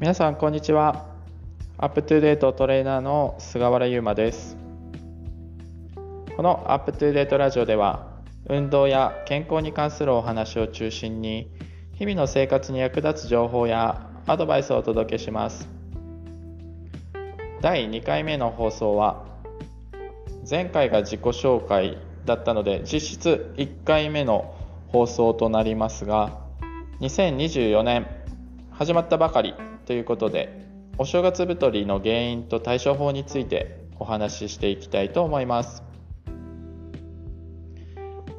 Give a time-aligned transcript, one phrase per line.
[0.00, 1.04] 皆さんこんにちは。
[1.76, 4.56] アップトゥーデートトレーナーの菅原優馬です。
[6.34, 8.06] このアップトゥーデートラジオでは
[8.48, 11.50] 運動や健康に関するお話を中心に
[11.92, 15.68] 日々の生活に役立つ情報やアドバイスをお届けします。
[17.60, 19.26] 第2回目の放送は
[20.48, 24.54] 前回が自己紹介だったので実質1回目の
[24.88, 26.40] 放送となりますが
[27.00, 28.06] 2024年
[28.70, 29.52] 始まったばかり
[29.90, 30.68] ということで
[30.98, 35.82] お正月太りの原因と対処法についてお話ししていきたいと思います。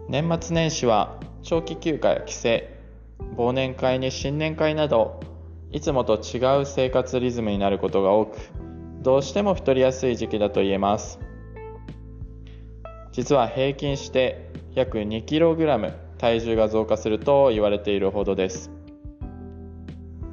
[0.07, 2.49] 年末年始は長期休暇や帰省
[3.35, 5.19] 忘年会に新年会など
[5.73, 8.37] いつもと違う生活リズムになることが多く
[9.01, 11.19] どうしても太りやすい時期だと言えます。
[13.11, 18.71] 実は平均して約 2kg 体重が増加すると言われているほどです。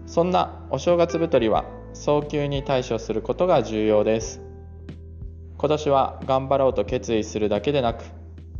[0.09, 4.41] そんなお正月太りは早急に対処することが重要です。
[5.59, 8.05] 今年は頑張ろうと決意するだけでなく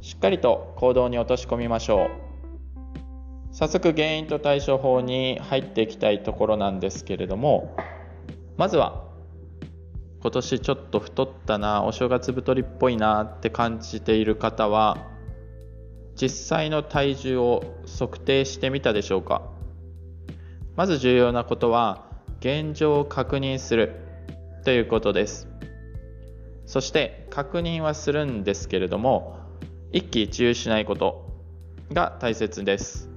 [0.03, 2.11] しっかりと行動に落とし込みましょ
[3.51, 3.55] う。
[3.55, 7.75] 早速原因と対処法に入っていきたいところなんですけれども
[8.59, 9.07] まずは
[10.21, 14.99] 今年ちょっと太ったなお正月太りっぽいなって感じている方は
[16.15, 17.63] 実際の体重を
[17.99, 19.58] 測定してみたでしょうか？
[20.79, 22.05] まず重要なことは
[22.39, 23.97] 現状を確認する
[24.65, 25.49] ということです。
[26.67, 29.41] そして確認はするんですけれども
[29.91, 31.35] 一喜一憂しないこと
[31.93, 33.11] が大切です。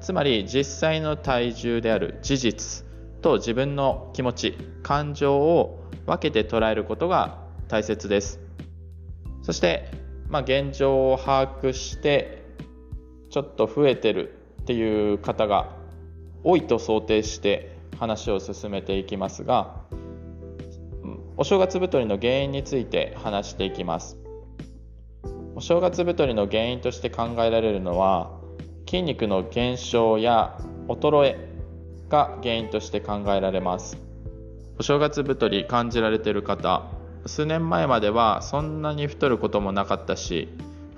[0.00, 2.84] つまり実際の体重である事実
[3.20, 8.40] と自分の気持ち感情を分けて捉えることが大切です。
[9.42, 9.92] そして、
[10.28, 12.42] まあ、現状を把握して
[13.30, 15.80] ちょっと増えてるっていう方が
[16.44, 19.82] 多いと想定して話を進めていきますが
[21.36, 24.16] お正月太りの原因について話していきます。
[25.54, 28.38] お正月太りの原因として考えられるのは
[28.86, 30.58] 筋肉の減少や
[30.88, 31.48] 衰え
[32.08, 33.96] が原因として考えられます。
[34.78, 36.84] お正月太り感じられている方
[37.26, 40.48] 数年前まではそんなに太ることもなかったし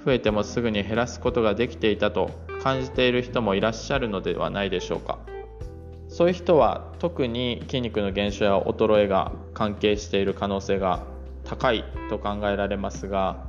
[0.05, 2.31] 増えてもすぐに減らすことができていたと
[2.63, 5.34] 感じている人もいらっしゃるのではないでしょうか。
[6.15, 11.03] そういう人は特に筋肉の減少や衰えが関係している可能性が
[11.43, 13.45] 高いと考えられますが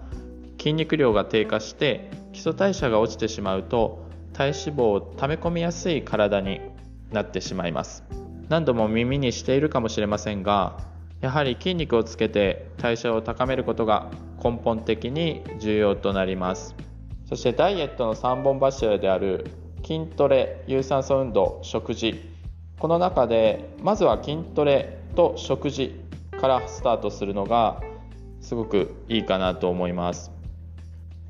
[0.58, 6.60] 筋肉量が低下して基礎代謝が落ちてしまうと体脂肪を溜め込みやすい体に
[7.12, 8.04] なってしまいます。
[8.50, 10.80] 何度も耳にしているかもしれませんが
[11.22, 14.10] やはり筋肉をつけて代謝を高めることが
[14.44, 16.76] 根本的に重要となります。
[17.30, 19.46] そしてダイエットの3本柱である
[19.86, 22.34] 筋トレ有酸素運動食事
[22.80, 25.96] この中でまずは筋トレと食事
[26.40, 27.82] からスタートするのが
[28.42, 30.32] すごくいいかなと思います、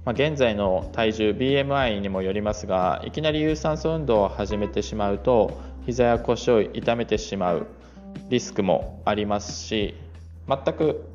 [0.05, 7.67] まあ、現在の体重 BMI にもよりますがいきなり有酸素運動を始めてしまうと膝や腰を痛めてしまう
[8.29, 9.93] リスクもありますし
[10.47, 11.05] 全く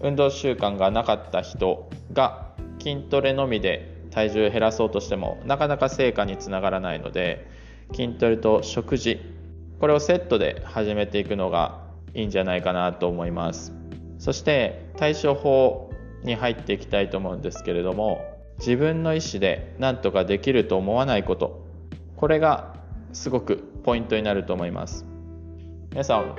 [0.00, 7.50] 運動習慣がなかった人が筋トレのみで体重を減らそうとしてもなかなか成果につながらないので
[7.94, 9.37] 筋トレと食事
[9.80, 13.72] これをセットで始めていくのがいいんじゃないかなと思います。
[14.18, 15.90] そして対処法
[16.24, 18.20] に入っていきたいと思うんですけれども
[18.58, 21.64] 自分の意思で何とかできると思わないこと。
[22.16, 22.74] これが
[23.12, 25.06] すごくポイントになると思います。
[25.90, 26.34] 皆さん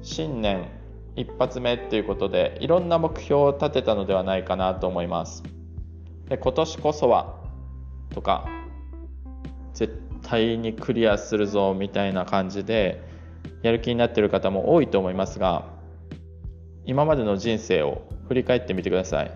[0.00, 0.68] 新年
[1.16, 5.42] 一発目っていうことでいろんな目標を立てたのではないかなと思います。
[6.28, 7.36] で今年こそは
[8.10, 8.48] とか
[9.74, 9.92] 絶
[10.24, 13.00] 対にクリアするぞみたいな感じで
[13.62, 15.66] やる気になっている方も多いと思いますが
[16.84, 19.30] 今までの人生を振り返ってみてください。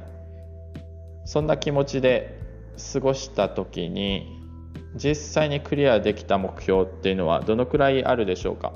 [1.24, 2.40] そんな気持ちで
[2.92, 4.40] 過ごした時に
[4.94, 8.72] 実際にクリアできた目標っていうのはどのくらいあるでしょうか？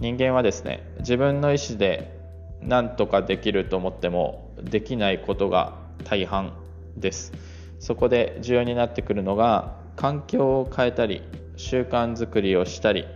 [0.00, 2.18] 人間はですね自分の意思で
[2.60, 6.52] 何とかできると思ってもできないことが大半
[6.96, 7.32] です。
[7.78, 11.22] そこで重要になってくるのが環境を変えたり
[11.56, 13.06] 習慣づくりをしたり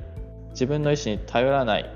[0.50, 1.90] 自分の意思に頼らない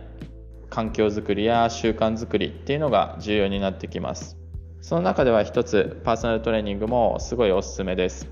[0.70, 4.36] 環境づくりや習慣づくりっていうのが重要になってきます。
[4.80, 8.28] その中では一つパーソナルトレーニングもすごいおすすめです。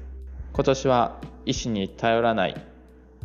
[0.52, 2.56] 今年は意思に頼らない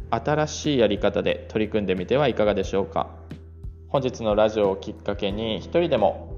[0.10, 3.10] 新しいやり方で取り組んでみてはいかがでしょうか。
[3.90, 6.34] 本日のラジオをきっかけに一人でも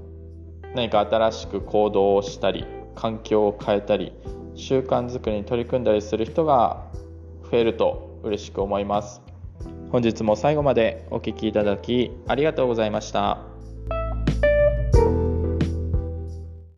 [0.74, 2.64] 何か新しく行動をしたり
[2.94, 4.12] 環境を変えたり
[4.54, 6.84] 習慣づくりに取り組んだりする人が
[7.50, 9.22] 増えると嬉しく思います
[9.90, 13.49] 本日も最後までお聴きいただきありがとうございました。